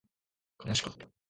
[0.65, 1.07] 悲しかった